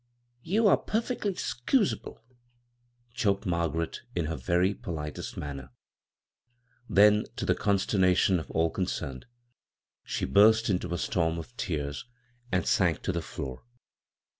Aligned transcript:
"You 0.41 0.65
are 0.65 0.77
perfeckly 0.81 1.35
'scusable," 1.35 2.23
choked 3.13 3.45
Margaret, 3.45 4.01
in 4.15 4.25
her 4.25 4.35
very 4.35 4.73
politest 4.73 5.37
manner; 5.37 5.69
then, 6.89 7.25
to 7.35 7.45
the 7.45 7.53
consternation 7.53 8.39
of 8.39 8.49
all 8.49 8.71
concerned, 8.71 9.27
she 10.03 10.25
burst 10.25 10.71
into 10.71 10.91
a 10.91 10.97
storm 10.97 11.37
of 11.37 11.55
tears 11.55 12.05
and 12.51 12.65
sank 12.65 13.03
to 13.03 13.11
the 13.11 13.21
floor. 13.21 13.61